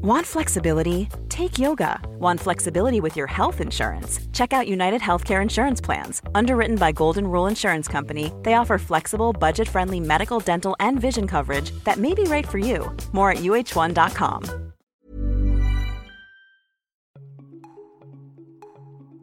Want 0.00 0.24
flexibility? 0.24 1.08
Take 1.28 1.58
yoga. 1.58 1.98
Want 2.20 2.38
flexibility 2.38 3.00
with 3.00 3.16
your 3.16 3.26
health 3.26 3.60
insurance? 3.60 4.20
Check 4.32 4.52
out 4.52 4.68
United 4.68 5.00
Healthcare 5.00 5.42
Insurance 5.42 5.80
Plans. 5.80 6.22
Underwritten 6.36 6.76
by 6.76 6.92
Golden 6.92 7.26
Rule 7.26 7.48
Insurance 7.48 7.88
Company, 7.88 8.30
they 8.44 8.54
offer 8.54 8.78
flexible, 8.78 9.32
budget 9.32 9.66
friendly 9.68 9.98
medical, 9.98 10.38
dental, 10.38 10.76
and 10.78 11.00
vision 11.00 11.26
coverage 11.26 11.72
that 11.82 11.96
may 11.96 12.14
be 12.14 12.22
right 12.28 12.46
for 12.46 12.58
you. 12.58 12.92
More 13.12 13.32
at 13.32 13.38
uh1.com. 13.38 14.44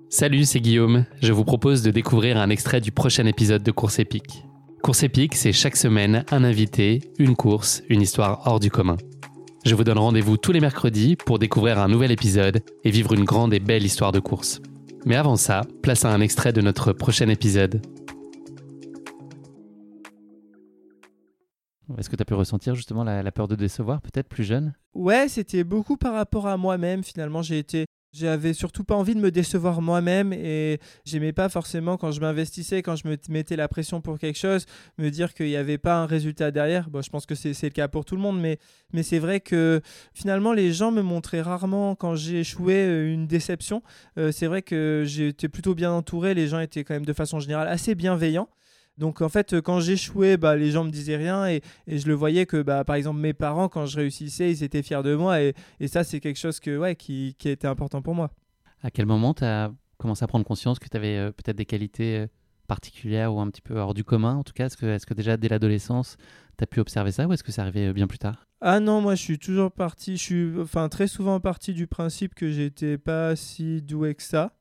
Salut, 0.10 0.44
c'est 0.44 0.60
Guillaume. 0.60 1.06
Je 1.22 1.32
vous 1.32 1.46
propose 1.46 1.84
de 1.84 1.92
découvrir 1.92 2.36
un 2.36 2.50
extrait 2.50 2.82
du 2.82 2.92
prochain 2.92 3.26
épisode 3.28 3.64
de 3.64 3.72
Course 3.72 4.00
épique. 4.00 4.44
Course 4.84 5.04
épique, 5.04 5.36
c'est 5.36 5.54
chaque 5.54 5.78
semaine 5.78 6.26
un 6.32 6.44
invité, 6.44 7.00
une 7.18 7.38
course, 7.38 7.82
une 7.88 8.02
histoire 8.02 8.42
hors 8.46 8.60
du 8.60 8.70
commun. 8.70 8.98
Je 9.66 9.74
vous 9.74 9.84
donne 9.84 9.98
rendez-vous 9.98 10.38
tous 10.38 10.52
les 10.52 10.60
mercredis 10.60 11.16
pour 11.16 11.40
découvrir 11.40 11.80
un 11.80 11.88
nouvel 11.88 12.12
épisode 12.12 12.62
et 12.84 12.92
vivre 12.92 13.14
une 13.14 13.24
grande 13.24 13.52
et 13.52 13.60
belle 13.60 13.84
histoire 13.84 14.12
de 14.12 14.20
course. 14.20 14.62
Mais 15.06 15.16
avant 15.16 15.38
ça, 15.38 15.62
place 15.82 16.06
à 16.06 16.14
un 16.14 16.22
extrait 16.22 16.54
de 16.54 16.62
notre 16.62 16.94
prochain 16.94 17.30
épisode. 17.30 17.82
Est-ce 21.98 22.12
que 22.12 22.16
tu 22.16 22.22
as 22.22 22.26
pu 22.26 22.36
ressentir 22.36 22.76
justement 22.76 23.04
la, 23.04 23.24
la 23.24 23.32
peur 23.32 23.48
de 23.48 23.56
décevoir, 23.56 24.02
peut-être 24.02 24.30
plus 24.30 24.44
jeune? 24.44 24.76
Ouais, 24.94 25.28
c'était 25.30 25.64
beaucoup 25.64 25.98
par 25.98 26.14
rapport 26.14 26.46
à 26.46 26.58
moi-même. 26.58 27.04
Finalement, 27.04 27.42
j'ai 27.42 27.58
été 27.58 27.88
j'avais 28.16 28.54
surtout 28.54 28.84
pas 28.84 28.96
envie 28.96 29.16
de 29.16 29.20
me 29.20 29.32
décevoir 29.32 29.82
moi-même 29.82 30.34
et 30.34 30.80
j'aimais 31.06 31.34
pas 31.34 31.50
forcément 31.50 31.98
quand 31.98 32.12
je 32.12 32.22
m'investissais, 32.22 32.82
quand 32.82 32.96
je 32.96 33.08
me 33.08 33.18
mettais 33.30 33.56
la 33.56 33.68
pression 33.68 34.02
pour 34.02 34.18
quelque 34.18 34.38
chose, 34.38 34.66
me 34.98 35.10
dire 35.10 35.34
qu'il 35.34 35.48
n'y 35.48 35.56
avait 35.56 35.78
pas 35.78 35.98
un 35.98 36.06
résultat 36.06 36.52
derrière. 36.52 36.90
Bon, 36.90 37.02
je 37.02 37.10
pense 37.10 37.26
que 37.26 37.36
c'est 37.36 37.62
le 37.62 37.70
cas 37.70 37.88
pour 37.88 38.06
tout 38.06 38.16
le 38.16 38.22
monde, 38.22 38.40
mais, 38.40 38.58
c'est 39.04 39.20
vrai 39.20 39.42
que 39.42 39.82
finalement 40.14 40.54
les 40.54 40.72
gens 40.72 40.92
me 40.92 41.02
montraient 41.02 41.42
rarement 41.42 41.96
quand 41.96 42.16
j'ai 42.16 42.40
échoué 42.40 42.76
euh, 42.76 43.14
une 43.14 43.28
déception. 43.28 43.84
Euh, 44.18 44.32
c'est 44.32 44.48
vrai 44.48 44.62
que 44.62 45.04
j'étais 45.06 45.50
plutôt 45.50 45.76
bien 45.76 45.92
entouré, 45.92 46.34
les 46.34 46.48
gens 46.48 46.60
étaient 46.60 46.84
quand 46.84 46.94
même 46.94 47.06
de 47.06 47.14
façon 47.14 47.40
générale 47.40 47.68
assez 47.68 47.94
bienveillants. 47.94 48.48
Donc 48.98 49.22
en 49.22 49.30
fait, 49.30 49.60
quand 49.62 49.80
j'échouais, 49.80 50.38
bah, 50.38 50.56
les 50.56 50.72
gens 50.72 50.84
me 50.84 50.90
disaient 50.90 51.18
rien 51.18 51.48
et, 51.48 51.62
je 51.88 52.08
le 52.08 52.14
voyais 52.14 52.46
que 52.46 52.62
bah, 52.62 52.84
par 52.84 52.96
exemple 52.96 53.20
mes 53.20 53.34
parents, 53.34 53.68
quand 53.68 53.86
je 53.86 53.98
réussissais, 53.98 54.52
ils 54.52 54.64
étaient 54.64 54.84
fiers 54.84 55.04
de 55.04 55.16
moi 55.16 55.42
et, 55.42 55.54
ça 55.88 56.04
c'est 56.04 56.20
quelque 56.20 56.40
chose 56.40 56.60
que, 56.60 56.78
ouais, 56.78 56.96
qui, 56.96 57.36
qui 57.38 57.50
été 57.50 57.68
important 57.68 58.02
pour 58.02 58.16
moi. 58.16 58.32
À 58.84 58.92
quel 58.92 59.06
moment 59.06 59.34
tu 59.34 59.44
as 59.44 59.72
commencé 59.98 60.24
à 60.24 60.28
prendre 60.28 60.46
conscience 60.46 60.80
que 60.80 60.88
tu 60.88 60.98
avais 60.98 61.18
euh, 61.18 61.32
peut-être 61.32 61.56
des 61.56 61.66
qualités 61.66 62.20
euh, 62.20 62.28
particulières 62.68 63.34
ou 63.34 63.40
un 63.40 63.50
petit 63.50 63.62
peu 63.62 63.78
hors 63.78 63.94
du 63.94 64.04
commun 64.04 64.36
en 64.36 64.44
tout 64.44 64.54
cas? 64.54 64.68
Est-ce 64.68 64.78
que, 64.78 64.86
est 64.86 65.06
que 65.06 65.14
déjà 65.14 65.38
dès 65.38 65.50
l'adolescence, 65.50 66.18
tu 66.58 66.64
as 66.64 66.68
pu 66.68 66.80
observer 66.80 67.12
ça 67.12 67.28
ou 67.28 67.34
est-ce 67.34 67.44
que 67.44 67.52
ça 67.52 67.64
arrivait 67.64 67.88
euh, 67.88 67.94
bien 67.94 68.08
plus 68.08 68.20
tard? 68.20 68.48
Ah 68.62 68.80
non, 68.80 69.02
moi 69.02 69.16
je 69.16 69.22
suis 69.22 69.40
toujours 69.40 69.72
parti, 69.72 70.18
je 70.18 70.22
suis 70.22 70.54
enfin 70.60 70.88
très 70.88 71.08
souvent 71.08 71.40
parti 71.40 71.74
du 71.74 71.88
principe 71.88 72.34
que 72.34 72.50
j'étais 72.50 72.98
pas 72.98 73.36
si 73.36 73.82
doué 73.82 74.16
que 74.16 74.24
ça 74.24 74.54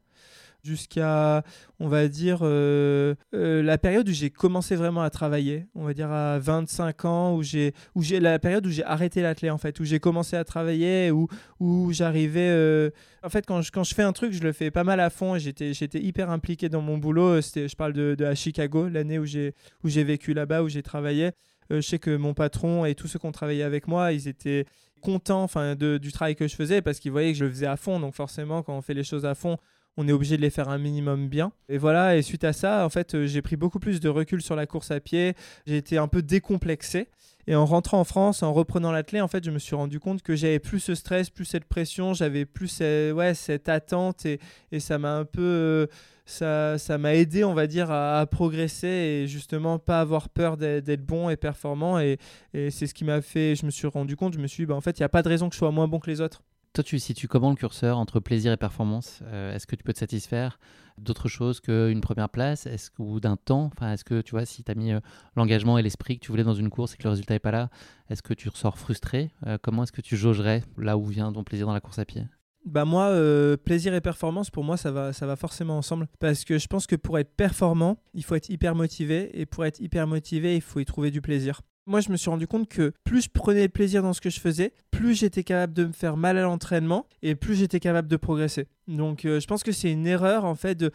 jusqu'à, 0.64 1.44
on 1.78 1.88
va 1.88 2.08
dire, 2.08 2.38
euh, 2.42 3.14
euh, 3.34 3.62
la 3.62 3.78
période 3.78 4.08
où 4.08 4.12
j'ai 4.12 4.30
commencé 4.30 4.76
vraiment 4.76 5.02
à 5.02 5.10
travailler, 5.10 5.66
on 5.74 5.84
va 5.84 5.94
dire 5.94 6.10
à 6.10 6.38
25 6.38 7.04
ans, 7.04 7.36
où 7.36 7.42
j'ai, 7.42 7.74
où 7.94 8.02
j'ai 8.02 8.20
la 8.20 8.38
période 8.38 8.66
où 8.66 8.70
j'ai 8.70 8.84
arrêté 8.84 9.22
l'athlète 9.22 9.52
en 9.52 9.58
fait, 9.58 9.78
où 9.80 9.84
j'ai 9.84 10.00
commencé 10.00 10.36
à 10.36 10.44
travailler, 10.44 11.10
où, 11.10 11.28
où 11.60 11.92
j'arrivais, 11.92 12.48
euh, 12.50 12.90
en 13.22 13.28
fait, 13.28 13.44
quand 13.46 13.62
je, 13.62 13.70
quand 13.70 13.84
je 13.84 13.94
fais 13.94 14.02
un 14.02 14.12
truc, 14.12 14.32
je 14.32 14.42
le 14.42 14.52
fais 14.52 14.70
pas 14.70 14.84
mal 14.84 15.00
à 15.00 15.10
fond, 15.10 15.38
j'étais, 15.38 15.74
j'étais 15.74 16.00
hyper 16.00 16.30
impliqué 16.30 16.68
dans 16.68 16.82
mon 16.82 16.98
boulot. 16.98 17.40
C'était, 17.40 17.68
je 17.68 17.76
parle 17.76 17.92
de, 17.92 18.14
de 18.18 18.24
à 18.24 18.34
Chicago, 18.34 18.88
l'année 18.88 19.18
où 19.18 19.26
j'ai, 19.26 19.54
où 19.82 19.88
j'ai 19.88 20.04
vécu 20.04 20.32
là-bas, 20.32 20.62
où 20.62 20.68
j'ai 20.68 20.82
travaillé. 20.82 21.30
je 21.70 21.80
sais 21.80 21.98
que 21.98 22.16
mon 22.16 22.34
patron 22.34 22.84
et 22.84 22.94
tous 22.94 23.08
ceux 23.08 23.18
qui 23.18 23.26
ont 23.26 23.32
travaillé 23.32 23.62
avec 23.62 23.86
moi, 23.88 24.12
ils 24.12 24.28
étaient 24.28 24.66
contents 25.04 25.46
de, 25.78 25.98
du 25.98 26.10
travail 26.10 26.34
que 26.34 26.48
je 26.48 26.56
faisais 26.56 26.82
parce 26.82 26.98
qu'ils 26.98 27.12
voyaient 27.12 27.32
que 27.32 27.38
je 27.38 27.44
le 27.44 27.50
faisais 27.50 27.66
à 27.66 27.76
fond. 27.76 28.00
Donc 28.00 28.14
forcément, 28.14 28.62
quand 28.62 28.76
on 28.76 28.82
fait 28.82 28.94
les 28.94 29.04
choses 29.04 29.26
à 29.26 29.34
fond, 29.36 29.58
on 29.96 30.08
est 30.08 30.12
obligé 30.12 30.36
de 30.36 30.42
les 30.42 30.50
faire 30.50 30.68
un 30.68 30.78
minimum 30.78 31.28
bien. 31.28 31.52
Et 31.68 31.78
voilà, 31.78 32.16
et 32.16 32.22
suite 32.22 32.44
à 32.44 32.52
ça, 32.52 32.84
en 32.84 32.88
fait, 32.88 33.14
euh, 33.14 33.26
j'ai 33.26 33.42
pris 33.42 33.56
beaucoup 33.56 33.78
plus 33.78 34.00
de 34.00 34.08
recul 34.08 34.42
sur 34.42 34.56
la 34.56 34.66
course 34.66 34.90
à 34.90 35.00
pied. 35.00 35.34
J'ai 35.66 35.76
été 35.76 35.98
un 35.98 36.08
peu 36.08 36.22
décomplexé. 36.22 37.08
Et 37.46 37.54
en 37.54 37.66
rentrant 37.66 38.00
en 38.00 38.04
France, 38.04 38.42
en 38.42 38.54
reprenant 38.54 38.90
l'athlète, 38.90 39.22
en 39.22 39.28
fait, 39.28 39.44
je 39.44 39.50
me 39.50 39.58
suis 39.58 39.76
rendu 39.76 40.00
compte 40.00 40.22
que 40.22 40.34
j'avais 40.34 40.58
plus 40.58 40.80
ce 40.80 40.94
stress, 40.94 41.28
plus 41.28 41.44
cette 41.44 41.66
pression, 41.66 42.14
j'avais 42.14 42.46
plus 42.46 42.80
ouais, 42.80 43.34
cette 43.34 43.68
attente 43.68 44.24
et, 44.24 44.40
ça 44.80 44.98
m'a 44.98 45.16
un 45.16 45.24
peu. 45.24 45.42
Euh, 45.42 45.86
ça, 46.26 46.78
ça 46.78 46.96
m'a 46.96 47.14
aidé, 47.14 47.44
on 47.44 47.52
va 47.52 47.66
dire, 47.66 47.90
à, 47.90 48.24
progresser 48.26 48.86
et 48.86 49.26
justement 49.26 49.78
pas 49.78 50.00
avoir 50.00 50.30
peur 50.30 50.56
d'être 50.56 51.04
bon 51.04 51.28
et 51.28 51.36
performant. 51.36 52.00
Et, 52.00 52.18
c'est 52.54 52.86
ce 52.86 52.94
qui 52.94 53.04
m'a 53.04 53.20
fait. 53.20 53.54
Je 53.56 53.66
me 53.66 53.70
suis 53.70 53.86
rendu 53.86 54.16
compte, 54.16 54.32
je 54.32 54.38
me 54.38 54.46
suis 54.46 54.62
dit, 54.62 54.66
bah, 54.66 54.74
en 54.74 54.80
fait, 54.80 54.98
il 54.98 55.02
n'y 55.02 55.06
a 55.06 55.10
pas 55.10 55.22
de 55.22 55.28
raison 55.28 55.50
que 55.50 55.54
je 55.54 55.58
sois 55.58 55.70
moins 55.70 55.86
bon 55.86 56.00
que 56.00 56.10
les 56.10 56.22
autres. 56.22 56.42
Toi, 56.74 56.82
tu 56.82 56.98
situes 56.98 57.28
comment 57.28 57.50
le 57.50 57.54
curseur 57.54 57.98
entre 57.98 58.18
plaisir 58.18 58.50
et 58.50 58.56
performance? 58.56 59.20
Euh, 59.22 59.54
Est-ce 59.54 59.64
que 59.68 59.76
tu 59.76 59.84
peux 59.84 59.92
te 59.92 60.00
satisfaire 60.00 60.58
d'autre 60.98 61.28
chose 61.28 61.60
qu'une 61.60 62.00
première 62.00 62.28
place? 62.28 62.66
Est-ce, 62.66 62.90
ou 62.98 63.20
d'un 63.20 63.36
temps? 63.36 63.70
Est-ce 63.80 64.02
que 64.02 64.20
tu 64.20 64.32
vois, 64.32 64.44
si 64.44 64.64
tu 64.64 64.72
as 64.72 64.74
mis 64.74 64.90
euh, 64.90 64.98
l'engagement 65.36 65.78
et 65.78 65.82
l'esprit 65.82 66.18
que 66.18 66.24
tu 66.24 66.32
voulais 66.32 66.42
dans 66.42 66.54
une 66.54 66.70
course 66.70 66.94
et 66.94 66.96
que 66.96 67.04
le 67.04 67.10
résultat 67.10 67.34
n'est 67.34 67.38
pas 67.38 67.52
là, 67.52 67.70
est-ce 68.10 68.22
que 68.22 68.34
tu 68.34 68.48
ressors 68.48 68.76
frustré? 68.76 69.30
Euh, 69.46 69.56
Comment 69.62 69.84
est-ce 69.84 69.92
que 69.92 70.00
tu 70.00 70.16
jaugerais 70.16 70.64
là 70.76 70.98
où 70.98 71.04
vient 71.04 71.32
ton 71.32 71.44
plaisir 71.44 71.68
dans 71.68 71.74
la 71.74 71.80
course 71.80 72.00
à 72.00 72.04
pied? 72.04 72.24
Bah 72.64 72.84
moi, 72.84 73.14
plaisir 73.62 73.94
et 73.94 74.00
performance, 74.00 74.50
pour 74.50 74.64
moi, 74.64 74.76
ça 74.76 74.90
va, 74.90 75.12
ça 75.12 75.26
va 75.26 75.36
forcément 75.36 75.78
ensemble. 75.78 76.08
Parce 76.18 76.44
que 76.44 76.58
je 76.58 76.66
pense 76.66 76.88
que 76.88 76.96
pour 76.96 77.20
être 77.20 77.36
performant, 77.36 77.98
il 78.14 78.24
faut 78.24 78.34
être 78.34 78.48
hyper 78.50 78.74
motivé. 78.74 79.30
Et 79.38 79.46
pour 79.46 79.64
être 79.64 79.80
hyper 79.80 80.08
motivé, 80.08 80.56
il 80.56 80.62
faut 80.62 80.80
y 80.80 80.84
trouver 80.84 81.12
du 81.12 81.20
plaisir. 81.20 81.60
Moi, 81.86 82.00
je 82.00 82.10
me 82.10 82.16
suis 82.16 82.30
rendu 82.30 82.46
compte 82.46 82.68
que 82.68 82.92
plus 83.04 83.24
je 83.24 83.28
prenais 83.30 83.68
plaisir 83.68 84.02
dans 84.02 84.14
ce 84.14 84.20
que 84.22 84.30
je 84.30 84.40
faisais, 84.40 84.72
plus 84.90 85.14
j'étais 85.14 85.44
capable 85.44 85.74
de 85.74 85.84
me 85.84 85.92
faire 85.92 86.16
mal 86.16 86.38
à 86.38 86.42
l'entraînement 86.42 87.06
et 87.22 87.34
plus 87.34 87.56
j'étais 87.56 87.80
capable 87.80 88.08
de 88.08 88.16
progresser. 88.16 88.68
Donc, 88.88 89.24
euh, 89.26 89.38
je 89.38 89.46
pense 89.46 89.62
que 89.62 89.72
c'est 89.72 89.92
une 89.92 90.06
erreur 90.06 90.44
en 90.46 90.54
fait 90.54 90.74
de 90.74 90.90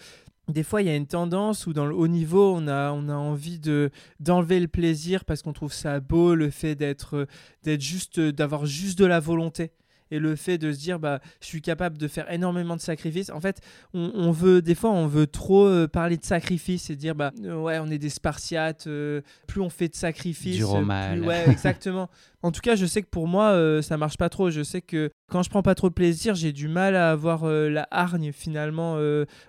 des 0.48 0.64
fois, 0.64 0.82
il 0.82 0.88
y 0.88 0.92
a 0.92 0.96
une 0.96 1.06
tendance 1.06 1.68
où 1.68 1.74
dans 1.74 1.86
le 1.86 1.94
haut 1.94 2.08
niveau, 2.08 2.56
on 2.56 2.68
a, 2.68 2.92
on 2.92 3.08
a 3.08 3.14
envie 3.14 3.60
de 3.60 3.92
d'enlever 4.20 4.60
le 4.60 4.68
plaisir 4.68 5.24
parce 5.24 5.44
qu'on 5.44 5.54
trouve 5.54 5.72
ça 5.72 6.00
beau, 6.00 6.34
le 6.34 6.50
fait 6.50 6.74
d'être 6.74 7.28
d'être 7.64 7.82
juste, 7.82 8.20
d'avoir 8.20 8.66
juste 8.66 8.98
de 8.98 9.06
la 9.06 9.20
volonté 9.20 9.72
et 10.12 10.20
le 10.20 10.36
fait 10.36 10.58
de 10.58 10.72
se 10.72 10.80
dire 10.80 11.00
bah 11.00 11.20
je 11.42 11.48
suis 11.48 11.62
capable 11.62 11.98
de 11.98 12.08
faire 12.08 12.32
énormément 12.32 12.76
de 12.76 12.82
sacrifices. 12.82 13.30
En 13.30 13.42
fait 13.42 13.62
on, 13.94 14.32
veut 14.32 14.62
des 14.62 14.76
fois 14.76 14.92
on 14.92 15.08
veut 15.08 15.28
trop 15.28 15.66
euh, 15.66 15.88
parler 15.88 16.18
de 16.18 16.24
sacrifices 16.24 16.90
et 16.90 16.96
dire 16.96 17.16
bah 17.16 17.32
euh, 17.44 17.56
ouais 17.56 17.80
on 17.80 17.88
est 17.88 17.98
des 17.98 18.10
spartiates 18.10 18.88
euh, 18.88 19.22
plus 19.48 19.62
on 19.62 19.70
fait 19.70 19.90
de 19.90 19.96
sacrifices 19.96 20.58
du 20.58 20.64
plus, 20.64 21.26
ouais 21.26 21.46
exactement. 21.50 22.10
En 22.42 22.52
tout 22.52 22.62
cas 22.62 22.76
je 22.76 22.86
sais 22.86 23.02
que 23.02 23.10
pour 23.10 23.28
moi 23.28 23.82
ça 23.82 23.98
marche 23.98 24.18
pas 24.18 24.30
trop. 24.30 24.50
Je 24.50 24.64
sais 24.64 24.82
que 24.82 25.12
quand 25.30 25.44
je 25.44 25.50
prends 25.50 25.64
pas 25.64 25.76
trop 25.76 25.90
de 25.90 25.94
plaisir 25.94 26.36
j'ai 26.36 26.54
du 26.54 26.68
mal 26.68 26.96
à 26.96 27.12
avoir 27.12 27.46
la 27.46 27.88
hargne 27.92 28.32
finalement 28.32 28.98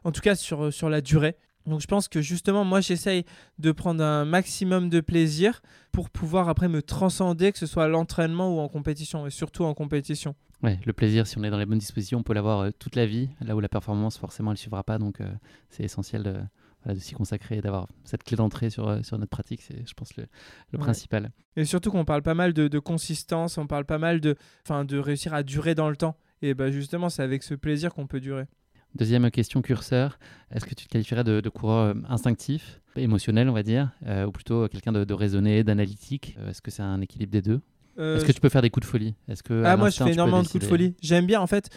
en 0.04 0.12
tout 0.12 0.20
cas 0.20 0.34
sur, 0.34 0.72
sur 0.72 0.88
la 0.90 1.00
durée 1.00 1.36
donc 1.66 1.80
je 1.80 1.86
pense 1.86 2.08
que 2.08 2.20
justement, 2.20 2.64
moi, 2.64 2.80
j'essaye 2.80 3.24
de 3.58 3.72
prendre 3.72 4.02
un 4.02 4.24
maximum 4.24 4.88
de 4.88 5.00
plaisir 5.00 5.62
pour 5.92 6.10
pouvoir 6.10 6.48
après 6.48 6.68
me 6.68 6.82
transcender, 6.82 7.52
que 7.52 7.58
ce 7.58 7.66
soit 7.66 7.84
à 7.84 7.88
l'entraînement 7.88 8.56
ou 8.56 8.60
en 8.60 8.68
compétition, 8.68 9.26
et 9.26 9.30
surtout 9.30 9.64
en 9.64 9.74
compétition. 9.74 10.34
Ouais, 10.62 10.78
le 10.84 10.92
plaisir, 10.92 11.26
si 11.26 11.38
on 11.38 11.44
est 11.44 11.50
dans 11.50 11.58
les 11.58 11.66
bonnes 11.66 11.78
dispositions, 11.78 12.18
on 12.18 12.22
peut 12.22 12.34
l'avoir 12.34 12.60
euh, 12.60 12.70
toute 12.78 12.94
la 12.94 13.06
vie, 13.06 13.30
là 13.40 13.56
où 13.56 13.60
la 13.60 13.68
performance, 13.68 14.18
forcément, 14.18 14.50
elle 14.50 14.56
ne 14.56 14.58
suivra 14.58 14.84
pas. 14.84 14.98
Donc, 14.98 15.20
euh, 15.20 15.28
c'est 15.70 15.84
essentiel 15.84 16.22
de, 16.22 16.98
s'y 16.98 17.14
consacrer, 17.14 17.60
d'avoir 17.62 17.88
cette 18.04 18.24
clé 18.24 18.36
d'entrée 18.36 18.68
sur, 18.68 18.88
euh, 18.88 19.02
sur 19.02 19.18
notre 19.18 19.30
pratique. 19.30 19.62
C'est, 19.62 19.86
je 19.86 19.94
pense, 19.94 20.14
le, 20.16 20.26
principal. 20.78 21.30
Et 21.56 21.64
surtout 21.64 21.90
qu'on 21.90 22.04
parle 22.04 22.22
pas 22.22 22.34
mal 22.34 22.52
de, 22.52 22.78
consistance, 22.78 23.56
on 23.56 23.66
parle 23.66 23.86
pas 23.86 23.98
mal 23.98 24.20
de, 24.20 24.36
de 24.68 24.98
réussir 24.98 25.32
à 25.32 25.42
durer 25.42 25.74
dans 25.74 25.88
le 25.88 25.96
temps. 25.96 26.16
Et 26.42 26.52
bah, 26.52 26.70
justement, 26.70 27.08
c'est 27.08 27.22
avec 27.22 27.42
ce 27.42 27.54
plaisir 27.54 27.94
qu'on 27.94 28.06
peut 28.06 28.20
durer. 28.20 28.44
Deuxième 28.94 29.30
question 29.30 29.62
curseur, 29.62 30.18
est-ce 30.52 30.64
que 30.64 30.74
tu 30.74 30.86
te 30.86 30.90
qualifierais 30.90 31.24
de, 31.24 31.48
coureur 31.48 31.94
instinctif, 32.08 32.80
émotionnel, 32.96 33.48
on 33.48 33.52
va 33.52 33.62
dire, 33.62 33.90
ou 34.26 34.30
plutôt 34.32 34.66
quelqu'un 34.68 34.92
de, 34.92 35.04
de 35.04 35.14
raisonné, 35.14 35.62
d'analytique? 35.62 36.36
Est-ce 36.48 36.60
que 36.60 36.70
c'est 36.70 36.82
un 36.82 37.00
équilibre 37.00 37.30
des 37.30 37.42
deux? 37.42 37.60
Euh, 38.00 38.16
Est-ce 38.16 38.24
que 38.24 38.32
tu 38.32 38.40
peux 38.40 38.48
faire 38.48 38.62
des 38.62 38.70
coups 38.70 38.86
de 38.86 38.90
folie? 38.90 39.14
Est-ce 39.28 39.42
que 39.42 39.62
Ah, 39.64 39.76
moi, 39.76 39.90
je 39.90 39.96
fais 40.02 40.12
énormément 40.12 40.42
de 40.42 40.48
coups 40.48 40.64
de 40.64 40.68
folie. 40.68 40.94
J'aime 41.02 41.26
bien, 41.26 41.40
en 41.40 41.46
fait. 41.46 41.68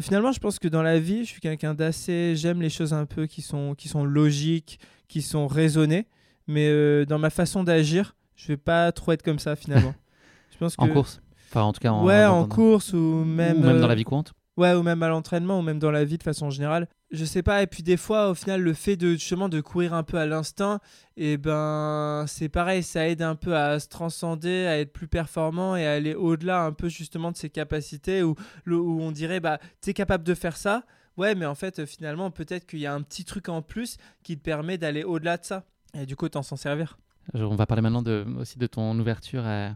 Finalement, 0.00 0.32
je 0.32 0.40
pense 0.40 0.58
que 0.58 0.68
dans 0.68 0.82
la 0.82 0.98
vie, 0.98 1.24
je 1.24 1.30
suis 1.30 1.40
quelqu'un 1.40 1.74
d'assez. 1.74 2.34
J'aime 2.36 2.60
les 2.60 2.70
choses 2.70 2.92
un 2.92 3.06
peu 3.06 3.26
qui 3.26 3.42
sont, 3.42 3.74
qui 3.74 3.88
sont 3.88 4.04
logiques, 4.04 4.80
qui 5.08 5.22
sont 5.22 5.46
raisonnées. 5.46 6.06
Mais 6.46 6.68
euh, 6.68 7.04
dans 7.04 7.18
ma 7.18 7.30
façon 7.30 7.62
d'agir, 7.62 8.16
je 8.34 8.48
vais 8.48 8.56
pas 8.56 8.90
trop 8.92 9.12
être 9.12 9.22
comme 9.22 9.38
ça, 9.38 9.56
finalement. 9.56 9.94
je 10.52 10.58
pense 10.58 10.76
que... 10.76 10.82
En 10.82 10.88
course? 10.88 11.20
Enfin, 11.48 11.62
en 11.62 11.72
tout 11.72 11.80
cas, 11.80 11.90
en, 11.90 12.04
ouais, 12.04 12.24
en, 12.24 12.46
course 12.46 12.92
ou 12.92 13.24
même. 13.24 13.58
Ou 13.58 13.66
même 13.66 13.80
dans 13.80 13.88
la 13.88 13.94
vie 13.94 14.04
courante? 14.04 14.32
Ouais, 14.60 14.74
ou 14.74 14.82
même 14.82 15.02
à 15.02 15.08
l'entraînement, 15.08 15.60
ou 15.60 15.62
même 15.62 15.78
dans 15.78 15.90
la 15.90 16.04
vie 16.04 16.18
de 16.18 16.22
façon 16.22 16.50
générale. 16.50 16.86
Je 17.10 17.24
sais 17.24 17.42
pas, 17.42 17.62
et 17.62 17.66
puis 17.66 17.82
des 17.82 17.96
fois, 17.96 18.28
au 18.28 18.34
final, 18.34 18.60
le 18.60 18.74
fait 18.74 18.94
de 18.94 19.12
justement 19.12 19.48
de 19.48 19.58
courir 19.62 19.94
un 19.94 20.02
peu 20.02 20.18
à 20.18 20.26
l'instinct, 20.26 20.80
et 21.16 21.32
eh 21.32 21.36
ben 21.38 22.26
c'est 22.28 22.50
pareil, 22.50 22.82
ça 22.82 23.08
aide 23.08 23.22
un 23.22 23.36
peu 23.36 23.56
à 23.56 23.80
se 23.80 23.88
transcender, 23.88 24.66
à 24.66 24.78
être 24.78 24.92
plus 24.92 25.08
performant 25.08 25.76
et 25.76 25.86
à 25.86 25.92
aller 25.92 26.14
au-delà 26.14 26.62
un 26.62 26.72
peu 26.72 26.90
justement 26.90 27.32
de 27.32 27.38
ses 27.38 27.48
capacités, 27.48 28.22
où, 28.22 28.34
où 28.66 29.00
on 29.00 29.12
dirait, 29.12 29.40
bah, 29.40 29.58
t'es 29.80 29.94
capable 29.94 30.24
de 30.24 30.34
faire 30.34 30.58
ça, 30.58 30.84
ouais, 31.16 31.34
mais 31.34 31.46
en 31.46 31.54
fait, 31.54 31.86
finalement, 31.86 32.30
peut-être 32.30 32.66
qu'il 32.66 32.80
y 32.80 32.86
a 32.86 32.92
un 32.92 33.00
petit 33.00 33.24
truc 33.24 33.48
en 33.48 33.62
plus 33.62 33.96
qui 34.22 34.36
te 34.36 34.42
permet 34.42 34.76
d'aller 34.76 35.04
au-delà 35.04 35.38
de 35.38 35.44
ça, 35.46 35.64
et 35.94 36.04
du 36.04 36.16
coup, 36.16 36.28
t'en 36.28 36.42
s'en 36.42 36.56
servir. 36.56 36.98
On 37.32 37.56
va 37.56 37.64
parler 37.64 37.80
maintenant 37.80 38.04
aussi 38.38 38.58
de 38.58 38.66
ton 38.66 38.98
ouverture 38.98 39.46
à 39.46 39.70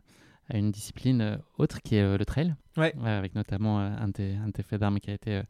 à 0.48 0.58
une 0.58 0.70
discipline 0.70 1.38
autre 1.58 1.80
qui 1.82 1.96
est 1.96 2.16
le 2.16 2.24
trail. 2.24 2.54
Ouais. 2.76 2.92
avec 3.04 3.36
notamment 3.36 3.78
un, 3.78 4.08
de 4.08 4.12
tes, 4.12 4.34
un 4.34 4.50
faits 4.62 4.80
d'armes 4.80 4.98
qui 4.98 5.10
a 5.10 5.14
été 5.14 5.42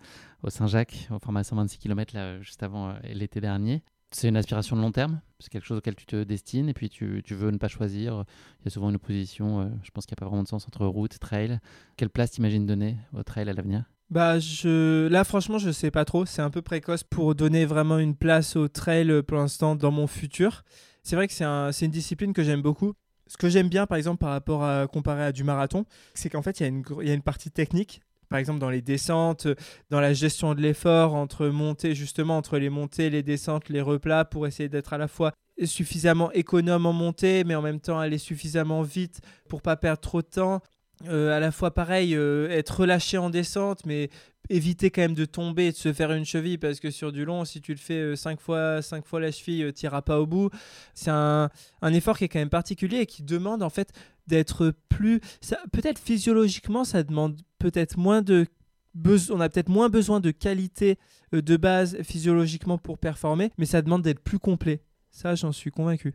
au 0.43 0.51
Saint-Jacques, 0.51 1.09
au 1.11 1.19
format 1.19 1.43
126 1.43 1.79
km, 1.79 2.15
là, 2.15 2.41
juste 2.41 2.63
avant 2.63 2.95
l'été 3.05 3.41
dernier. 3.41 3.83
C'est 4.11 4.29
une 4.29 4.37
aspiration 4.37 4.77
de 4.77 4.83
long 4.83 4.93
terme 4.93 5.21
C'est 5.41 5.51
quelque 5.51 5.65
chose 5.65 5.79
auquel 5.79 5.97
tu 5.97 6.07
te 6.07 6.23
destines 6.23 6.69
et 6.69 6.75
puis 6.75 6.89
tu, 6.89 7.23
tu 7.25 7.35
veux 7.35 7.51
ne 7.51 7.57
pas 7.57 7.69
choisir 7.69 8.25
Il 8.61 8.67
y 8.67 8.69
a 8.69 8.71
souvent 8.71 8.91
une 8.91 8.97
opposition, 8.97 9.73
je 9.83 9.91
pense 9.91 10.07
qu'il 10.07 10.15
n'y 10.15 10.19
a 10.19 10.23
pas 10.23 10.29
vraiment 10.29 10.43
de 10.43 10.49
sens 10.49 10.67
entre 10.69 10.87
route, 10.87 11.19
trail. 11.19 11.59
Quelle 11.97 12.11
place 12.11 12.33
t'imagines 12.33 12.67
donner 12.67 12.97
au 13.15 13.23
trail 13.23 13.49
à 13.49 13.55
l'avenir? 13.55 13.85
Bah, 14.11 14.39
je... 14.39 15.09
Là, 15.09 15.25
franchement, 15.25 15.59
je 15.59 15.71
sais 15.71 15.91
pas 15.91 16.05
trop. 16.05 16.27
C'est 16.27 16.43
un 16.43 16.51
peu 16.51 16.63
précoce 16.63 17.03
pour 17.05 17.35
donner 17.35 17.65
vraiment 17.65 17.99
une 17.99 18.15
place 18.15 18.57
au 18.57 18.69
trail 18.69 19.11
euh, 19.11 19.23
pour 19.23 19.39
l'instant 19.39 19.75
dans 19.77 19.91
mon 19.91 20.07
futur. 20.07 20.63
C'est 21.03 21.17
vrai 21.17 21.27
que 21.27 21.33
c'est 21.33 21.45
un... 21.45 21.71
une 21.73 21.91
discipline 21.91 22.33
que 22.33 22.43
j'aime 22.43 22.63
beaucoup. 22.63 22.95
Ce 23.27 23.37
que 23.37 23.49
j'aime 23.49 23.69
bien, 23.69 23.87
par 23.87 23.97
exemple, 23.99 24.19
par 24.19 24.31
rapport 24.31 24.65
à 24.65 24.87
comparer 24.87 25.25
à 25.25 25.33
du 25.33 25.45
marathon, 25.45 25.87
c'est 26.15 26.29
qu'en 26.29 26.43
fait, 26.43 26.61
il 26.61 26.63
y, 26.63 27.11
a 27.11 27.15
une... 27.15 27.23
partie 27.23 27.51
technique. 27.51 28.01
Par 28.29 28.39
exemple, 28.39 28.59
dans 28.59 28.71
les 28.71 28.83
descentes, 28.83 29.47
dans 29.91 30.01
la 30.01 30.13
gestion 30.13 30.55
de 30.55 30.61
l'effort, 30.61 31.15
entre 31.15 31.47
montées, 31.47 31.95
justement, 31.95 32.37
entre 32.37 32.59
les 32.59 32.71
montées, 32.71 33.11
les 33.11 33.23
descentes, 33.23 33.69
les 33.69 33.81
replats, 33.81 34.25
pour 34.25 34.47
essayer 34.47 34.69
d'être 34.69 34.93
à 34.93 34.99
la 34.99 35.09
fois 35.09 35.33
suffisamment 35.63 36.33
économe 36.33 36.87
en 36.87 36.93
montée, 36.93 37.45
mais 37.45 37.55
en 37.55 37.63
même 37.63 37.81
temps 37.81 37.99
aller 37.99 38.19
suffisamment 38.19 38.83
vite 38.83 39.21
pour 39.49 39.63
pas 39.63 39.77
perdre 39.77 40.01
trop 40.01 40.21
de 40.21 40.27
temps. 40.27 40.61
Euh, 41.07 41.37
à 41.37 41.41
la 41.41 41.51
fois 41.51 41.73
pareil, 41.73 42.15
euh, 42.15 42.49
être 42.51 42.81
relâché 42.81 43.19
en 43.19 43.31
descente, 43.31 43.85
mais 43.85 44.11
éviter 44.51 44.91
quand 44.91 45.03
même 45.03 45.15
de 45.15 45.25
tomber 45.25 45.67
et 45.67 45.73
de 45.73 45.77
se 45.77 45.93
faire 45.93 46.13
une 46.13 46.25
cheville 46.25 46.59
parce 46.59 46.81
que 46.81 46.91
sur 46.91 47.13
du 47.13 47.25
long, 47.25 47.45
si 47.45 47.61
tu 47.61 47.73
le 47.73 47.79
fais 47.79 48.17
5 48.17 48.33
euh, 48.33 48.37
fois, 48.41 48.83
cinq 48.83 49.07
fois 49.07 49.21
la 49.21 49.33
cheville, 49.33 49.73
tu 49.73 49.87
n'iras 49.87 50.03
pas 50.03 50.21
au 50.21 50.27
bout. 50.27 50.51
C'est 50.95 51.11
un, 51.11 51.51
effort 51.83 52.19
qui 52.19 52.25
est 52.25 52.29
quand 52.29 52.39
même 52.39 52.51
particulier 52.51 52.99
et 52.99 53.07
qui 53.07 53.23
demande 53.23 53.63
en 53.63 53.71
fait 53.71 53.93
d'être 54.27 54.75
plus. 54.89 55.21
Peut-être 55.73 55.99
physiologiquement, 55.99 56.85
ça 56.85 57.03
demande 57.03 57.41
peut-être 57.59 57.99
moins 57.99 58.23
de. 58.23 58.47
On 59.31 59.41
a 59.41 59.49
peut-être 59.49 59.69
moins 59.69 59.89
besoin 59.89 60.21
de 60.21 60.31
qualité 60.31 60.99
de 61.33 61.57
base 61.57 62.01
physiologiquement 62.03 62.79
pour 62.79 62.99
performer, 62.99 63.51
mais 63.59 63.67
ça 63.67 63.83
demande 63.83 64.03
d'être 64.03 64.21
plus 64.21 64.39
complet. 64.39 64.83
Ça, 65.11 65.35
j'en 65.35 65.53
suis 65.53 65.71
convaincu. 65.71 66.15